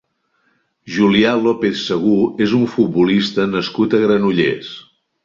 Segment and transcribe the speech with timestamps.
[0.93, 2.15] Julià López Segú
[2.45, 4.73] és un futbolista nascut a Granollers.